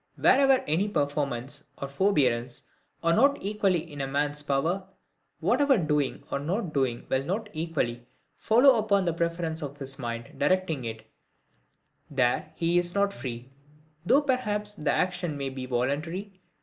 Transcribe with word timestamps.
Wherever 0.15 0.63
any 0.67 0.89
performance 0.89 1.63
or 1.77 1.87
forbearance 1.87 2.63
are 3.03 3.13
not 3.13 3.37
equally 3.39 3.93
in 3.93 4.01
a 4.01 4.07
man's 4.07 4.41
power; 4.41 4.83
wherever 5.41 5.77
doing 5.77 6.23
or 6.31 6.39
not 6.39 6.73
doing 6.73 7.05
will 7.07 7.23
not 7.23 7.49
equally 7.53 8.07
FOLLOW 8.37 8.79
upon 8.79 9.05
the 9.05 9.13
preference 9.13 9.61
of 9.61 9.77
his 9.77 9.99
mind 9.99 10.39
directing 10.39 10.85
it, 10.85 11.05
there 12.09 12.51
he 12.55 12.79
is 12.79 12.95
not 12.95 13.13
free, 13.13 13.51
though 14.03 14.23
perhaps 14.23 14.73
the 14.73 14.91
action 14.91 15.37
may 15.37 15.49
be 15.49 15.67
voluntary. 15.67 16.41